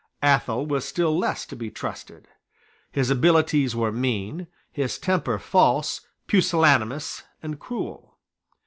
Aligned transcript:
Athol 0.23 0.65
was 0.65 0.83
still 0.83 1.15
less 1.15 1.45
to 1.45 1.55
be 1.55 1.69
trusted. 1.69 2.27
His 2.91 3.11
abilities 3.11 3.75
were 3.75 3.91
mean, 3.91 4.47
his 4.71 4.97
temper 4.97 5.37
false, 5.37 6.01
pusillanimous, 6.25 7.21
and 7.43 7.59
cruel. 7.59 8.17